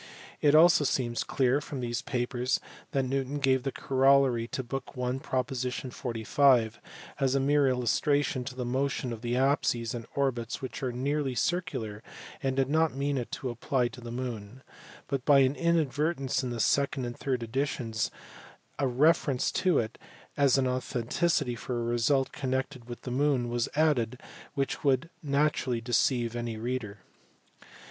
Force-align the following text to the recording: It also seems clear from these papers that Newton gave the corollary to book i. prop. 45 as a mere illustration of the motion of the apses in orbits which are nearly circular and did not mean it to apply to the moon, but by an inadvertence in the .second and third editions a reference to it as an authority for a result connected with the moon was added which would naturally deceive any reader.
It 0.41 0.55
also 0.55 0.83
seems 0.83 1.23
clear 1.23 1.61
from 1.61 1.79
these 1.79 2.01
papers 2.01 2.59
that 2.89 3.03
Newton 3.03 3.37
gave 3.37 3.61
the 3.61 3.71
corollary 3.71 4.47
to 4.47 4.63
book 4.63 4.93
i. 4.99 5.17
prop. 5.21 5.51
45 5.53 6.79
as 7.19 7.35
a 7.35 7.39
mere 7.39 7.67
illustration 7.67 8.41
of 8.41 8.55
the 8.55 8.65
motion 8.65 9.13
of 9.13 9.21
the 9.21 9.37
apses 9.37 9.93
in 9.93 10.07
orbits 10.15 10.59
which 10.59 10.81
are 10.81 10.91
nearly 10.91 11.35
circular 11.35 12.01
and 12.41 12.55
did 12.55 12.67
not 12.67 12.95
mean 12.95 13.15
it 13.15 13.31
to 13.33 13.51
apply 13.51 13.89
to 13.89 14.01
the 14.01 14.09
moon, 14.09 14.63
but 15.07 15.23
by 15.23 15.41
an 15.41 15.53
inadvertence 15.55 16.41
in 16.41 16.49
the 16.49 16.59
.second 16.59 17.05
and 17.05 17.15
third 17.19 17.43
editions 17.43 18.09
a 18.79 18.87
reference 18.87 19.51
to 19.51 19.77
it 19.77 19.99
as 20.35 20.57
an 20.57 20.65
authority 20.65 21.53
for 21.55 21.79
a 21.79 21.83
result 21.83 22.31
connected 22.31 22.89
with 22.89 23.03
the 23.03 23.11
moon 23.11 23.49
was 23.49 23.69
added 23.75 24.19
which 24.55 24.83
would 24.83 25.11
naturally 25.21 25.79
deceive 25.79 26.35
any 26.35 26.57
reader. 26.57 27.01